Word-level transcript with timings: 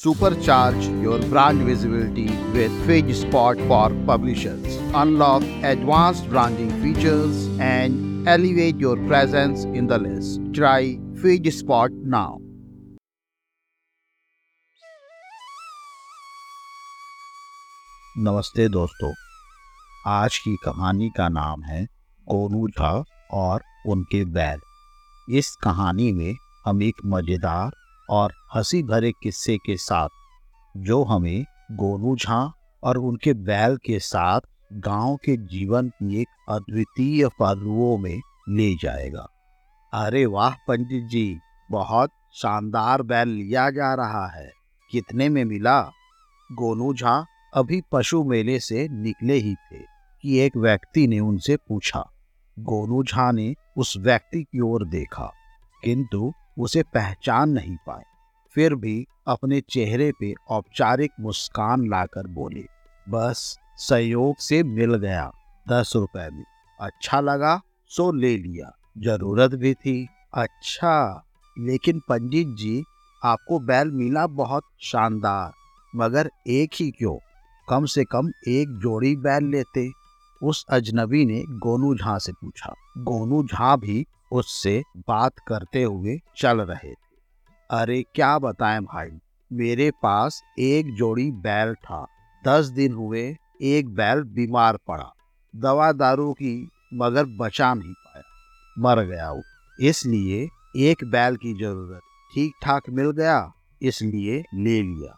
Supercharge 0.00 1.02
your 1.02 1.18
brand 1.28 1.60
visibility 1.60 2.24
with 2.54 2.72
Page 2.86 3.14
Spot 3.14 3.58
for 3.68 3.90
publishers. 4.06 4.76
Unlock 4.94 5.42
advanced 5.62 6.26
branding 6.30 6.70
features 6.82 7.48
and 7.60 8.26
elevate 8.26 8.78
your 8.78 8.96
presence 9.08 9.64
in 9.64 9.88
the 9.88 9.98
list. 9.98 10.40
Try 10.54 10.98
Page 11.22 11.52
Spot 11.52 11.90
now. 12.14 12.38
नमस्ते 18.18 18.68
दोस्तों 18.68 19.12
आज 20.14 20.38
की 20.38 20.54
कहानी 20.64 21.10
का 21.16 21.28
नाम 21.28 21.62
है 21.64 21.84
गोनू 22.26 22.66
झा 22.68 22.92
और 23.42 23.62
उनके 23.92 24.24
बैल 24.38 24.60
इस 25.38 25.54
कहानी 25.64 26.10
में 26.12 26.34
हम 26.66 26.82
एक 26.82 27.04
मज़ेदार 27.14 27.79
और 28.10 28.32
हँसी 28.54 28.82
भरे 28.82 29.12
किस्से 29.22 29.56
के 29.56 29.76
साथ, 29.76 30.08
जो 30.76 31.02
हमें 31.04 31.44
गोनू 31.72 32.14
झा 32.16 32.40
और 32.82 32.98
उनके 32.98 33.32
बैल 33.34 33.76
के 33.76 33.98
साथ 33.98 34.40
गाँव 34.72 35.16
के 35.16 35.36
जीवन 35.46 35.88
की 35.88 36.20
एक 36.20 36.28
अद्वितीय 36.48 37.26
पहलुओं 37.28 37.96
में 37.98 38.20
ले 38.48 38.74
जाएगा। 38.74 39.26
अरे 39.92 40.24
वाह 40.26 40.54
पंडित 40.68 41.04
जी, 41.04 41.38
बहुत 41.70 42.10
शानदार 42.34 43.02
बैल 43.02 43.28
लिया 43.28 43.68
जा 43.70 43.94
रहा 43.94 44.26
है। 44.28 44.50
कितने 44.90 45.28
में 45.28 45.44
मिला? 45.44 45.80
गोनू 46.50 46.92
झा 46.94 47.24
अभी 47.54 47.80
पशु 47.92 48.22
मेले 48.24 48.58
से 48.60 48.86
निकले 48.88 49.34
ही 49.34 49.54
थे 49.54 49.78
कि 50.24 50.38
एक 50.38 50.56
व्यक्ति 50.56 51.06
ने 51.06 51.20
उनसे 51.20 51.56
पूछा। 51.68 52.04
गोनू 52.56 53.02
झा 53.02 53.30
ने 53.32 53.54
उस 53.76 53.96
व्यक्ति 53.98 54.42
की 54.42 54.60
ओर 54.60 54.84
देखा, 54.84 55.32
किंतु 55.82 56.32
उसे 56.60 56.82
पहचान 56.94 57.50
नहीं 57.50 57.76
पाए। 57.86 58.02
फिर 58.54 58.74
भी 58.74 59.04
अपने 59.26 59.60
चेहरे 59.60 60.10
पे 60.20 60.32
औपचारिक 60.48 61.10
मुस्कान 61.20 61.86
लाकर 61.88 62.26
बोले, 62.26 62.64
बस, 63.06 63.58
सहयोग 63.78 64.36
से 64.38 64.62
मिल 64.62 64.94
गया, 64.94 65.30
दस 65.66 65.92
रुपए 65.96 66.28
में 66.32 66.44
अच्छा 66.80 67.20
लगा, 67.20 67.60
सो 67.90 68.10
ले 68.12 68.36
लिया। 68.36 68.70
ज़रूरत 68.98 69.50
भी 69.50 69.74
थी। 69.74 70.06
अच्छा 70.34 71.24
लेकिन 71.56 72.00
पंडित 72.08 72.48
जी, 72.48 72.82
आपको 73.22 73.58
बैल 73.60 73.90
मिला 73.90 74.26
बहुत 74.26 74.64
शानदार, 74.82 75.52
मगर 75.94 76.30
एक 76.48 76.70
ही 76.74 76.90
क्यों? 76.90 77.16
कम 77.68 77.84
से 77.84 78.04
कम 78.04 78.28
एक 78.48 78.78
जोड़ी 78.78 79.14
बैल 79.16 79.44
लेते। 79.44 79.90
उस 80.42 80.64
अजनबी 80.70 81.24
ने 81.24 81.42
गोनू 81.58 81.94
झा 81.94 82.16
से 82.18 82.32
पूछा। 82.32 82.74
गोनू 82.98 83.42
झा 83.44 83.74
भी 83.76 84.04
उससे 84.32 84.82
बात 84.96 85.32
करते 85.48 85.82
हुए 85.82 86.20
चल 86.36 86.60
रहे 86.60 86.90
थे। 86.90 87.10
अरे, 87.70 88.04
क्या 88.14 88.38
बताएँ 88.38 88.80
भाई? 88.80 89.08
मेरे 89.52 89.90
पास 89.90 90.42
एक 90.58 90.94
जोड़ी 90.94 91.30
बैल 91.30 91.74
था। 91.74 92.06
दस 92.46 92.66
दिन 92.66 92.92
हुए, 92.92 93.36
एक 93.62 93.88
बैल 93.88 94.22
बीमार 94.22 94.78
पड़ा। 94.88 95.12
दवा 95.56 95.92
दारू 95.92 96.32
की 96.32 96.68
मगर 96.94 97.24
बचा 97.24 97.74
नहीं 97.74 97.92
पाया। 97.92 98.22
मर 98.78 99.04
गया 99.04 99.32
वो। 99.32 99.42
इसलिए 99.80 100.48
एक 100.76 101.04
बैल 101.04 101.36
की 101.36 101.54
ज़रूरत। 101.54 102.00
ठीक 102.34 102.52
ठाक 102.62 102.82
मिल 102.90 103.10
गया, 103.10 103.52
इसलिए 103.82 104.44
ले 104.54 104.82
लिया। 104.82 105.16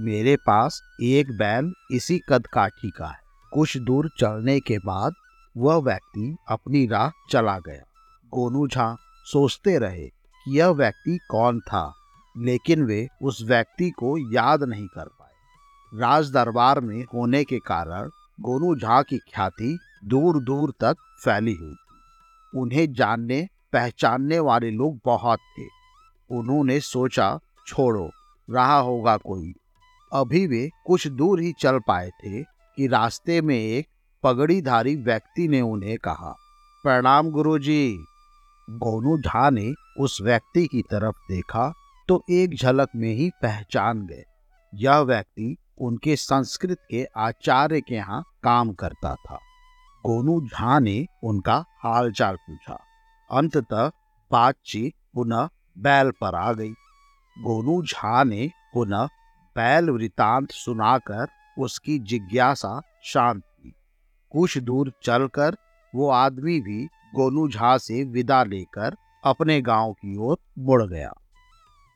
मेरे 0.00 0.36
पास 0.36 0.82
एक 1.02 1.30
बैल 1.30 1.72
इसी 1.90 2.20
कद 2.28 2.46
काठी 2.46 2.90
का 2.90 3.06
है। 3.06 3.18
कुछ 3.52 3.76
दूर 3.76 4.10
चलने 4.18 4.60
के 4.60 4.78
बाद 4.78 5.12
वह 5.56 5.76
व्यक्ति 5.76 6.36
अपनी 6.48 6.86
राह 6.86 7.10
चला 7.30 7.58
गया। 7.58 7.87
गोनू 8.34 8.66
झा 8.66 8.96
सोचते 9.24 9.78
रहे 9.78 10.06
कि 10.08 10.58
यह 10.58 10.68
व्यक्ति 10.68 11.18
कौन 11.30 11.60
था, 11.60 11.94
लेकिन 12.38 12.84
वे 12.84 13.08
उस 13.22 13.42
व्यक्ति 13.42 13.90
को 13.90 14.32
याद 14.32 14.62
नहीं 14.62 14.86
कर 14.86 15.04
पाए। 15.04 15.98
राज 15.98 16.30
दरबार 16.30 16.80
में 16.80 17.04
होने 17.14 17.44
के 17.44 17.58
कारण 17.58 18.08
गोनू 18.40 18.76
झा 18.76 19.02
की 19.02 19.18
ख्याति 19.18 19.78
दूर 20.04 20.40
दूर 20.40 20.70
तक 20.80 20.96
फैली 21.24 21.54
हुई 21.54 21.74
थी। 21.74 22.58
उन्हें 22.58 22.92
जानने, 22.92 23.48
पहचानने 23.72 24.38
वाले 24.38 24.70
लोग 24.70 25.00
बहुत 25.04 25.38
थे। 25.38 25.64
उन्होंने 26.30 26.80
सोचा, 26.80 27.38
छोड़ो, 27.66 28.10
रहा 28.50 28.78
होगा 28.78 29.16
कोई। 29.16 29.52
अभी 30.12 30.46
वे 30.46 30.70
कुछ 30.86 31.08
दूर 31.08 31.40
ही 31.40 31.52
चल 31.52 31.78
पाए 31.78 32.10
थे 32.10 32.42
कि 32.42 32.86
रास्ते 32.86 33.40
में 33.40 33.58
एक 33.58 33.88
पगड़ीधारी 34.22 34.96
व्यक्ति 34.96 35.48
ने 35.48 35.60
उन्हें 35.60 35.98
कहा, 35.98 36.36
प्रणाम 36.82 37.30
गुरुजी। 37.30 38.04
गोनू 38.70 39.18
झा 39.18 39.50
ने 39.50 39.74
उस 39.98 40.18
व्यक्ति 40.22 40.66
की 40.66 40.82
तरफ़ 40.82 41.16
देखा 41.28 41.72
तो 42.08 42.24
एक 42.30 42.54
झलक 42.54 42.88
में 42.96 43.14
ही 43.14 43.30
पहचान 43.42 44.06
गए। 44.06 44.24
यह 44.74 44.98
व्यक्ति 44.98 45.56
उनके 45.78 46.16
संस्कृत 46.16 46.78
के 46.90 47.04
आचार्य 47.16 47.80
के 47.80 47.94
यहाँ 47.94 48.22
काम 48.42 48.72
करता 48.72 49.14
था। 49.14 49.34
गोनू 50.06 50.46
झा 50.46 50.78
ने 50.78 51.06
उनका 51.24 51.64
हालचाल 51.84 52.36
पूछा। 52.36 52.78
अंततः 53.30 53.90
बातचीत 54.30 54.92
पुनः 55.14 55.48
बैल 55.78 56.10
पर 56.10 56.34
आ 56.34 56.52
गई। 56.52 56.70
गोनू 57.38 57.82
झा 57.82 58.24
ने 58.24 58.50
पुनः 58.74 59.06
बैल 59.56 59.90
वृतांत 59.90 60.50
सुनाकर 60.50 61.26
उसकी 61.58 61.98
जिज्ञासा 61.98 62.80
शांत 63.04 63.42
की। 63.44 63.74
कुछ 64.30 64.58
दूर 64.58 64.92
चलकर 65.02 65.56
वो 65.94 66.10
आदमी 66.10 66.60
भी 66.60 66.88
गोनू 67.14 67.48
झा 67.48 67.76
से 67.78 68.02
विदा 68.04 68.42
लेकर 68.44 68.96
अपने 69.24 69.60
गाँव 69.60 69.92
की 69.92 70.16
ओर 70.16 70.36
मुड़ 70.58 70.82
गया। 70.82 71.12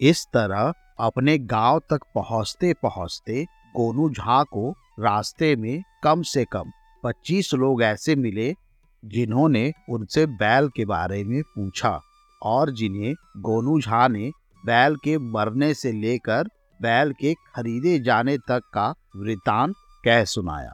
इस 0.01 0.27
तरह 0.27 0.73
अपने 0.99 1.39
गाँव 1.39 1.79
तक 1.91 2.01
पहुँचते 2.15 2.73
पहुँचते 2.83 3.45
गोनू 3.77 4.09
झा 4.11 4.43
को 4.43 4.71
रास्ते 5.01 5.55
में 5.57 5.83
कम 6.05 6.23
से 6.23 6.45
कम 6.45 6.71
25 7.05 7.53
लोग 7.55 7.83
ऐसे 7.83 8.17
मिले 8.17 8.55
जिन्होंने 9.03 9.73
उनसे 9.91 10.27
बैल 10.27 10.69
के 10.69 10.85
बारे 10.85 11.23
में 11.25 11.43
पूछा 11.43 12.01
और 12.43 12.71
जिन्हें 12.71 13.15
गोनू 13.37 13.81
झा 13.81 14.09
ने 14.09 14.31
बैल 14.67 14.97
के 14.97 15.19
मरने 15.19 15.73
से 15.75 15.93
लेकर 15.93 16.49
बैल 16.83 17.13
के 17.13 17.35
खरीदे 17.35 17.99
जाने 17.99 18.39
तक 18.39 18.63
का 18.75 18.95
वृतांत 19.17 19.75
कह 20.05 20.25
सुनाया। 20.25 20.73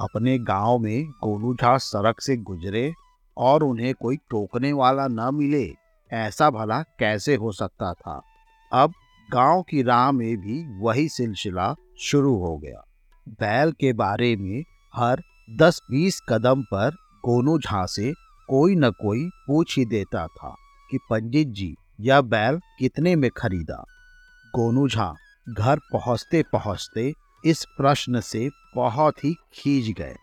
अपने 0.00 0.38
गाँव 0.38 0.78
में 0.78 1.10
गोनू 1.10 1.54
झा 1.54 1.76
सड़क 1.78 2.20
से 2.20 2.36
गुजरे 2.36 2.92
और 3.36 3.62
उन्हें 3.62 3.94
कोई 3.94 4.16
टोकने 4.16 4.72
वाला 4.72 5.06
न 5.08 5.30
मिले, 5.34 5.74
ऐसा 6.12 6.50
भला 6.50 6.82
कैसे 6.82 7.34
हो 7.34 7.52
सकता 7.52 7.92
था? 7.92 8.22
अब 8.72 8.92
गाँव 9.32 9.62
की 9.62 9.82
राह 9.82 10.12
में 10.12 10.36
भी 10.36 10.78
वही 10.80 11.08
सिलसिला 11.08 11.74
शुरू 11.98 12.36
हो 12.36 12.58
गया। 12.58 12.84
बैल 13.28 13.72
के 13.72 13.92
बारे 13.92 14.36
में 14.36 14.64
हर 14.94 15.22
दस 15.56 15.80
बीस 15.90 16.20
कदम 16.28 16.62
पर 16.62 16.90
गोनू 17.24 17.58
झा 17.58 17.86
से 17.86 18.12
कोई 18.48 18.74
न 18.74 18.90
कोई 18.90 19.30
पूछ 19.46 19.78
ही 19.78 19.84
देता 19.84 20.26
था 20.26 20.56
कि 20.90 20.98
पंडित 21.10 21.48
जी, 21.48 21.76
यह 22.00 22.20
बैल 22.20 22.60
कितने 22.78 23.16
में 23.16 23.30
खरीदा? 23.30 23.84
गोनू 24.56 24.88
झा 24.88 25.14
घर 25.48 25.78
पहुँचते 25.78 26.42
पहुँचते 26.42 27.12
इस 27.44 27.64
प्रश्न 27.64 28.20
से 28.20 28.50
बहुत 28.74 29.24
ही 29.24 29.34
खींच 29.52 29.98
गए। 29.98 30.16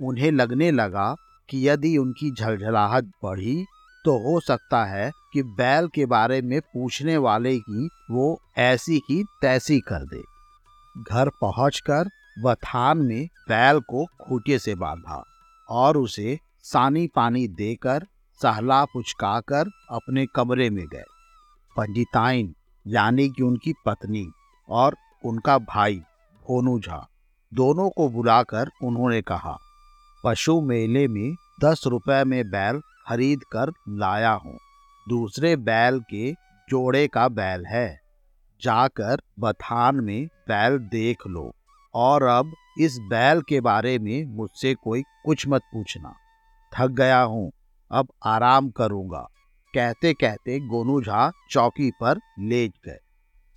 उन्हें 0.00 0.32
लगने 0.32 0.70
लगा 0.70 1.16
कि 1.52 1.66
यदि 1.68 1.96
उनकी 1.98 2.30
झलझलाहट 2.30 3.04
बढ़ी 3.24 3.64
तो 4.04 4.16
हो 4.18 4.38
सकता 4.40 4.84
है 4.84 5.10
कि 5.32 5.42
बैल 5.58 5.88
के 5.88 6.06
बारे 6.06 6.40
में 6.42 6.60
पूछने 6.60 7.16
वाले 7.16 7.58
की 7.58 7.88
वो 8.10 8.40
ऐसी 8.58 9.00
ही 9.10 9.22
तैसी 9.42 9.78
कर 9.80 10.04
दे। 10.04 10.22
घर 11.10 11.28
पहुंचकर 11.40 12.08
वह 12.42 12.54
थान 12.54 12.98
में 12.98 13.26
बैल 13.48 13.80
को 13.80 14.04
खूटे 14.20 14.58
से 14.58 14.74
बांधा 14.74 15.22
और 15.68 15.96
उसे 15.96 16.38
सानी 16.64 17.06
पानी 17.06 17.46
देकर 17.48 18.06
सहला 18.40 18.84
पुचकाकर 18.84 19.70
अपने 19.90 20.26
कमरे 20.34 20.70
में 20.70 20.84
गए। 20.86 21.04
पंडिताइन, 21.76 22.54
यानी 22.86 23.28
कि 23.28 23.42
उनकी 23.42 23.74
पत्नी 23.86 24.26
और 24.68 24.96
उनका 25.24 25.58
भाई 25.58 26.02
भोनू 26.40 26.78
झा 26.80 27.06
दोनों 27.52 27.88
को 27.90 28.08
बुलाकर 28.08 28.70
उन्होंने 28.84 29.20
कहा, 29.22 29.56
पशु 30.24 30.60
मेले 30.60 31.06
में 31.08 31.34
दस 31.64 31.82
रुपए 31.86 32.22
में 32.24 32.50
बैल 32.50 32.80
खरीद 33.08 33.42
कर 33.52 33.70
लाया 33.88 34.30
हूँ। 34.34 34.56
दूसरे 35.06 35.54
बैल 35.56 36.00
के 36.00 36.32
जोड़े 36.68 37.06
का 37.08 37.28
बैल 37.28 37.66
है। 37.66 38.00
जाकर 38.62 39.20
बथान 39.40 39.96
में 39.96 40.26
बैल 40.48 40.78
देख 40.88 41.26
लो 41.26 41.50
और 41.94 42.22
अब 42.22 42.52
इस 42.80 42.98
बैल 43.10 43.42
के 43.42 43.60
बारे 43.60 43.98
में 43.98 44.24
मुझसे 44.36 44.74
कोई 44.74 45.02
कुछ 45.02 45.46
मत 45.48 45.62
पूछना। 45.72 46.14
थक 46.72 46.90
गया 46.90 47.20
हूँ, 47.22 47.50
अब 47.90 48.12
आराम 48.26 48.70
करूँगा। 48.70 49.26
कहते 49.74 50.12
कहते 50.14 50.58
गोनू 50.60 51.00
झा 51.02 51.30
चौकी 51.50 51.90
पर 51.90 52.20
लेट 52.38 52.72
गए। 52.86 52.98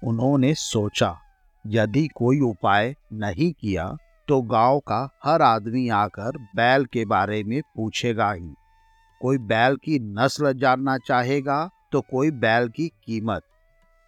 उन्होंने 0.02 0.54
सोचा, 0.54 1.16
यदि 1.66 2.08
कोई 2.08 2.40
उपाय 2.40 2.96
नहीं 3.14 3.52
किया 3.52 3.96
तो 4.28 4.42
गाँव 4.42 4.80
का 4.80 5.08
हर 5.24 5.42
आदमी 5.42 5.88
आकर 5.90 6.38
बैल 6.56 6.86
के 6.86 7.06
बारे 7.06 7.44
में 7.44 7.62
पूछेगा 7.76 8.32
ही। 8.32 8.54
कोई 9.22 9.38
बैल 9.38 9.76
की 9.76 10.00
नस्ल 10.00 10.54
जानना 10.54 10.98
चाहेगा 10.98 11.70
तो 11.92 12.02
कोई 12.02 12.32
बैल 12.32 12.68
की 12.68 12.88
कीमत। 12.88 13.42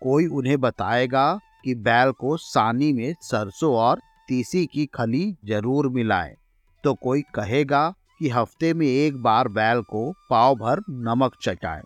कोई 0.02 0.26
उन्हें 0.28 0.60
बताएगा 0.60 1.40
कि 1.64 1.76
बैल 1.76 2.12
को 2.12 2.36
सानी 2.38 2.92
में 2.94 3.14
सरसों 3.22 3.74
और 3.76 4.02
तीसी 4.28 4.66
की 4.66 4.86
खली 4.86 5.26
ज़रूर 5.46 5.90
मिलाएँ। 5.90 6.36
तो 6.84 6.94
कोई 6.94 7.22
कहेगा 7.36 7.90
कि 8.20 8.30
हफ़्ते 8.30 8.74
में 8.74 8.88
एक 8.88 9.22
बार 9.22 9.48
बैल 9.48 9.82
को 9.82 10.12
पाव 10.30 10.56
भर 10.56 10.82
नमक 10.90 11.36
चटाएँ। 11.42 11.84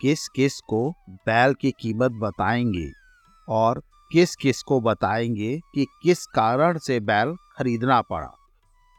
किस 0.00 0.28
किस 0.28 0.60
को 0.60 0.88
बैल 1.26 1.54
की 1.54 1.70
कीमत 1.70 2.12
बताएँगे 2.12 2.90
और 3.48 3.82
किस 4.12 4.36
किस 4.36 4.62
को 4.62 4.80
बताएँगे 4.80 5.60
कि 5.74 5.86
किस 6.02 6.26
कारण 6.26 6.78
से 6.78 7.00
बैल 7.00 7.36
खरीदना 7.58 8.02
पड़ा? 8.02 8.32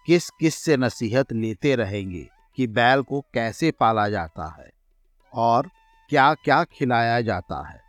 किस 0.06 0.30
किस 0.30 0.56
से 0.56 0.77
नसीहत 0.77 1.33
लेते 1.33 1.75
रहेंगे 1.75 2.30
कि 2.56 2.68
बैल 2.68 3.01
को 3.01 3.21
कैसे 3.33 3.71
पाला 3.71 4.09
जाता 4.09 4.56
है? 4.59 4.69
और 5.33 5.69
क्या 6.09 6.33
क्या 6.33 6.63
खिलाया 6.63 7.21
जाता 7.21 7.69
है? 7.69 7.81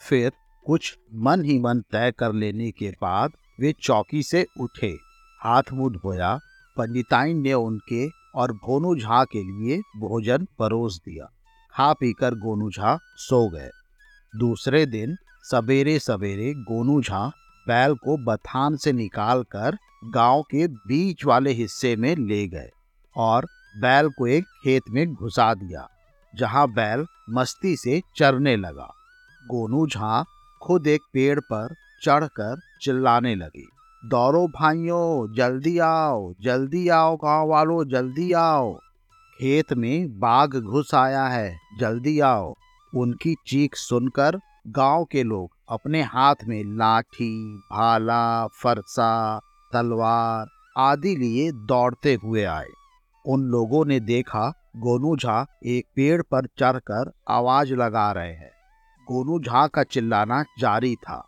फिर 0.00 0.32
कुछ 0.66 0.98
मन 1.14 1.44
ही 1.44 1.58
मन 1.58 1.80
तय 1.80 2.12
कर 2.18 2.32
लेने 2.32 2.70
के 2.70 2.90
बाद 2.90 3.30
वे 3.60 3.72
चौकी 3.72 4.22
से 4.22 4.46
उठे। 4.60 4.96
हाथ 5.40 5.62
मुँह 5.72 5.92
धोया, 5.92 6.38
पंडिताइन 6.76 7.40
ने 7.40 7.52
उनके 7.52 8.08
और 8.34 8.52
भोनू 8.52 8.96
झा 8.96 9.24
के 9.24 9.38
लिए 9.38 9.78
भोजन 9.78 10.46
परोस 10.58 10.98
दिया। 10.98 11.30
खा 11.70 11.92
पीकर 11.92 12.34
गोनू 12.34 12.70
झा 12.70 12.98
सो 13.02 13.48
गए। 13.48 13.70
दूसरे 14.36 14.86
दिन 14.86 15.16
सवेरे 15.44 15.98
सवेरे 15.98 16.52
गोनू 16.62 17.00
झा 17.02 17.26
बैल 17.66 17.94
को 17.94 18.16
बथान 18.24 18.76
से 18.76 18.92
निकालकर 18.92 19.76
गाँव 20.14 20.42
के 20.42 20.66
बीच 20.86 21.24
वाले 21.24 21.50
हिस्से 21.52 21.94
में 21.96 22.14
ले 22.18 22.46
गए 22.48 22.68
और 23.16 23.46
बैल 23.76 24.08
को 24.08 24.26
एक 24.26 24.44
खेत 24.64 24.82
में 24.90 25.06
घुसा 25.06 25.52
दिया, 25.54 25.86
जहाँ 26.34 26.66
बैल 26.68 27.04
मस्ती 27.30 27.74
से 27.76 28.00
चरने 28.16 28.56
लगा। 28.56 28.88
गोनू 29.44 29.86
झा 29.86 30.22
खुद 30.62 30.86
एक 30.86 31.02
पेड़ 31.12 31.38
पर 31.42 31.74
चढ़कर 32.02 32.60
चिल्लाने 32.82 33.34
लगी, 33.34 33.66
दौड़ो 34.02 34.46
भाइयों, 34.50 35.34
जल्दी 35.34 35.78
आओ 35.78 36.32
जल्दी 36.42 36.88
आओ, 36.88 37.16
गाँव 37.16 37.48
वालों, 37.48 37.84
जल्दी 37.88 38.32
आओ। 38.32 38.72
खेत 39.38 39.72
में 39.72 40.18
बाघ 40.20 40.56
घुस 40.56 40.94
आया 40.94 41.26
है, 41.26 41.56
जल्दी 41.80 42.18
आओ। 42.22 42.54
उनकी 42.92 43.34
चीख 43.46 43.74
सुनकर 43.76 44.38
गाँव 44.66 45.04
के 45.04 45.22
लोग 45.22 45.50
अपने 45.68 46.02
हाथ 46.02 46.34
में 46.44 46.62
लाठी, 46.64 47.56
भाला, 47.72 48.46
फरसा, 48.46 49.40
तलवार 49.72 50.46
आदि 50.78 51.16
लिए 51.16 51.52
दौड़ते 51.52 52.14
हुए 52.14 52.44
आए। 52.44 52.68
उन 53.26 53.42
लोगों 53.42 53.84
ने 53.84 54.00
देखा, 54.00 54.52
गोनू 54.76 55.16
झा 55.16 55.46
एक 55.66 55.86
पेड़ 55.96 56.22
पर 56.22 56.46
चढ़कर 56.46 57.12
आवाज़ 57.28 57.74
लगा 57.74 58.12
रहे 58.12 58.32
हैं। 58.32 58.50
गोनू 59.08 59.40
झा 59.40 59.66
का 59.66 59.82
चिल्लाना 59.82 60.44
जारी 60.58 60.94
था। 60.94 61.26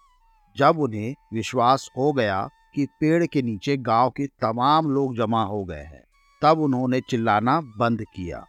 जब 0.57 0.79
उन्हें 0.79 1.15
विश्वास 1.35 1.91
हो 1.97 2.13
गया 2.13 2.49
कि 2.75 2.87
पेड़ 3.01 3.27
के 3.27 3.43
नीचे 3.43 3.77
गाँव 3.77 4.11
के 4.11 4.27
तमाम 4.27 4.91
लोग 4.91 5.17
जमा 5.17 5.45
हो 5.45 5.65
गए 5.65 5.83
हैं, 5.83 6.05
तब 6.43 6.61
उन्होंने 6.61 7.01
चिल्लाना 7.01 7.61
बंद 7.61 8.03
किया। 8.03 8.45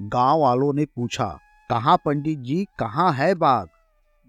गाँव 0.00 0.40
वालों 0.40 0.72
ने 0.72 0.84
पूछा, 0.84 1.38
कहाँ 1.70 1.96
पंडित 2.04 2.38
जी, 2.38 2.66
कहाँ 2.78 3.12
है 3.12 3.34
बाघ 3.34 3.66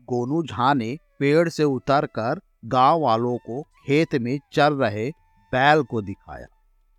गोनू 0.10 0.44
झा 0.44 0.74
ने 0.74 0.98
पेड़ 1.20 1.50
से 1.50 1.64
उतरकर 1.64 2.40
गाँव 2.66 3.02
वालों 3.02 3.38
को 3.38 3.62
खेत 3.62 4.16
में 4.16 4.40
चल 4.54 4.74
रहे 4.74 5.10
बैल 5.54 5.84
को 5.84 6.02
दिखाया। 6.02 6.48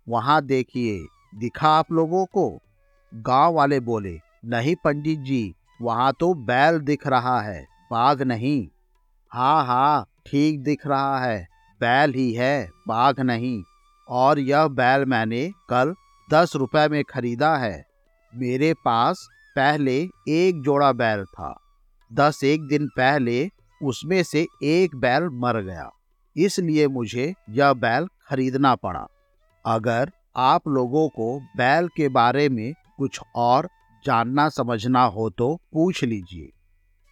वहाँ 0.07 0.41
देखिए, 0.41 0.99
दिखा 1.35 1.69
आप 1.69 1.91
लोगों 1.91 2.25
को? 2.25 2.59
गाँव 3.13 3.53
वाले 3.53 3.79
बोले, 3.79 4.19
नहीं 4.45 4.75
पंडित 4.75 5.19
जी, 5.19 5.53
वहाँ 5.81 6.13
तो 6.19 6.33
बैल 6.33 6.79
दिख 6.79 7.07
रहा 7.07 7.39
है, 7.41 7.65
बाघ 7.91 8.21
नहीं। 8.21 8.67
हाँ 9.31 9.65
हाँ 9.65 10.05
ठीक 10.27 10.63
दिख 10.63 10.87
रहा 10.87 11.19
है, 11.19 11.47
बैल 11.81 12.13
ही 12.13 12.31
है, 12.33 12.69
बाघ 12.87 13.19
नहीं। 13.19 13.61
और 14.09 14.39
यह 14.39 14.67
बैल 14.67 15.05
मैंने 15.05 15.47
कल 15.69 15.93
दस 16.31 16.55
रुपए 16.55 16.87
में 16.87 17.03
खरीदा 17.03 17.55
है। 17.57 17.85
मेरे 18.33 18.73
पास 18.73 19.27
पहले 19.55 19.97
एक 20.27 20.61
जोड़ा 20.61 20.91
बैल 20.91 21.25
था। 21.25 21.57
दस 22.11 22.43
एक 22.43 22.67
दिन 22.67 22.87
पहले 22.87 23.49
उसमें 23.81 24.21
से 24.23 24.45
एक 24.63 24.95
बैल 24.95 25.29
मर 25.33 25.61
गया। 25.61 25.89
इसलिए 26.35 26.87
मुझे 26.87 27.33
यह 27.49 27.73
बैल 27.73 28.07
खरीदना 28.29 28.75
पड़ा। 28.75 29.05
अगर 29.65 30.11
आप 30.35 30.67
लोगों 30.67 31.07
को 31.09 31.39
बैल 31.57 31.87
के 31.87 32.09
बारे 32.09 32.47
में 32.49 32.73
कुछ 32.97 33.19
और 33.35 33.67
जानना 34.05 34.47
समझना 34.49 35.03
हो 35.05 35.29
तो 35.29 35.55
पूछ 35.73 36.03
लीजिए। 36.03 36.49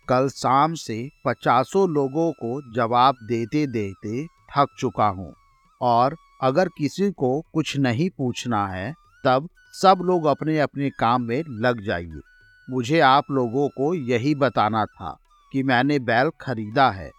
कल 0.08 0.30
शाम 0.30 0.74
से 0.74 1.08
पचासों 1.26 1.88
लोगों 1.90 2.32
को 2.34 2.60
जवाब 2.76 3.16
देते 3.24 3.66
देते 3.68 4.26
थक 4.26 4.76
चुका 4.80 5.08
हूँ 5.08 5.34
और 5.82 6.16
अगर 6.42 6.68
किसी 6.68 7.10
को 7.12 7.40
कुछ 7.54 7.76
नहीं 7.78 8.10
पूछना 8.18 8.68
है, 8.68 8.94
तब 9.24 9.50
सब 9.74 10.00
लोग 10.02 10.26
अपने 10.26 10.60
अपने 10.60 10.90
काम 10.90 11.22
में 11.22 11.44
लग 11.62 11.82
जाइए। 11.82 12.22
मुझे 12.70 13.00
आप 13.00 13.24
लोगों 13.32 13.70
को 13.70 13.94
यही 13.94 14.36
बताना 14.36 14.86
था 14.86 15.18
कि 15.52 15.64
मैंने 15.64 16.00
बैल 16.00 16.32
खरीदा 16.42 16.90
है। 16.90 17.12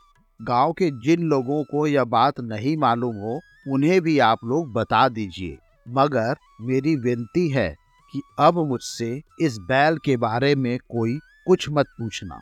गाँव 0.42 0.72
के 0.72 0.90
जिन 0.90 1.22
लोगों 1.22 1.64
को 1.64 1.86
यह 1.86 2.04
बात 2.04 2.40
नहीं 2.40 2.76
मालूम 2.76 3.16
हो, 3.16 3.40
उन्हें 3.68 4.00
भी 4.00 4.18
आप 4.18 4.38
लोग 4.44 4.72
बता 4.72 5.08
दीजिए। 5.08 5.58
मगर 5.88 6.36
मेरी 6.60 6.96
विनती 6.96 7.48
है 7.48 7.76
कि 8.12 8.22
अब 8.38 8.54
मुझसे 8.54 9.22
इस 9.40 9.58
बैल 9.58 9.98
के 9.98 10.16
बारे 10.16 10.54
में 10.54 10.78
कोई 10.78 11.18
कुछ 11.46 11.70
मत 11.70 11.86
पूछना। 11.86 12.40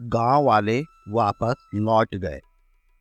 गाँव 0.00 0.44
वाले 0.44 0.82
वापस 1.08 1.54
लौट 1.74 2.14
गए। 2.14 2.40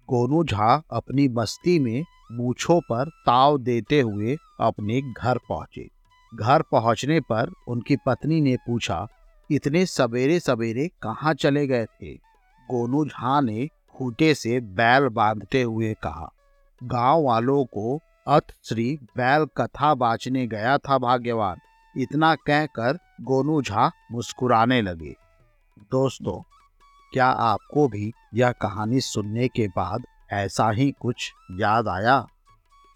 गोनू 0.09 0.43
झा 0.43 0.83
अपनी 0.91 1.27
मस्ती 1.27 1.79
में 1.79 2.05
मूछों 2.31 2.81
पर 2.81 3.09
ताव 3.09 3.57
देते 3.57 4.01
हुए 4.01 4.37
अपने 4.59 5.01
घर 5.01 5.37
पहुँचे। 5.37 5.89
घर 6.35 6.61
पहुँचने 6.61 7.19
पर 7.19 7.51
उनकी 7.67 7.97
पत्नी 8.05 8.41
ने 8.41 8.55
पूछा 8.55 9.07
इतने 9.51 9.85
सवेरे 9.85 10.39
सवेरे 10.39 10.87
कहाँ 11.03 11.33
चले 11.33 11.65
गए 11.67 11.85
थे? 11.85 12.13
गोनू 12.69 13.05
झा 13.05 13.39
ने 13.41 13.67
खूटे 13.89 14.33
से 14.33 14.59
बैल 14.59 15.07
बांधते 15.07 15.61
हुए 15.61 15.93
कहा, 15.93 16.31
गाँव 16.83 17.23
वालों 17.23 17.63
को 17.65 17.99
अथ 18.27 18.41
श्री 18.63 18.97
बैल 19.17 19.45
कथा 19.57 19.93
बाचने 19.93 20.47
गया 20.47 20.77
था 20.77 20.97
भाग्यवान। 20.97 21.57
इतना 21.95 22.33
कहकर 22.35 22.99
गोनू 23.21 23.61
झा 23.61 23.91
मुस्कुराने 24.11 24.81
लगे। 24.81 25.15
दोस्तों, 25.91 26.39
क्या 27.13 27.27
आपको 27.27 27.87
भी 27.87 28.11
यह 28.33 28.51
कहानी 28.51 29.01
सुनने 29.01 29.47
के 29.47 29.67
बाद 29.67 30.05
ऐसा 30.31 30.69
ही 30.69 30.91
कुछ 30.91 31.31
याद 31.51 31.87
आया? 31.87 32.25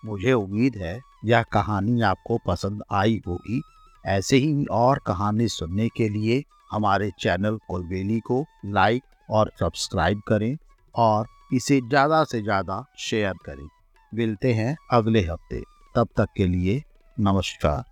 मुझे 0.05 0.33
उम्मीद 0.33 0.75
है 0.75 0.99
यह 1.25 1.43
कहानी 1.43 2.01
आपको 2.01 2.39
पसंद 2.47 2.83
आई 2.91 3.21
होगी। 3.27 3.61
ऐसे 4.07 4.37
ही 4.37 4.65
और 4.71 4.99
कहानी 5.07 5.47
सुनने 5.47 5.87
के 5.87 6.09
लिए 6.09 6.43
हमारे 6.71 7.11
चैनल 7.19 7.57
कोलबेली 7.67 8.19
को 8.19 8.43
लाइक 8.65 9.03
और 9.29 9.51
सब्सक्राइब 9.59 10.21
करें 10.27 10.55
और 10.95 11.27
इसे 11.53 11.79
ज़्यादा 11.81 12.23
से 12.23 12.41
ज़्यादा 12.41 12.83
शेयर 12.99 13.33
करें। 13.45 13.67
मिलते 14.11 14.53
हैं 14.53 14.75
अगले 14.91 15.21
हफ़्ते। 15.21 15.61
तब 15.95 16.07
तक 16.17 16.27
के 16.37 16.47
लिए 16.47 16.81
नमस्कार। 17.17 17.83